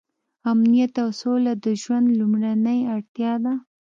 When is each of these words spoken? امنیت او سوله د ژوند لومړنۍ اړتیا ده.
امنیت 0.51 0.93
او 1.03 1.09
سوله 1.21 1.53
د 1.63 1.65
ژوند 1.81 2.07
لومړنۍ 2.19 2.79
اړتیا 2.95 3.33
ده. 3.43 3.53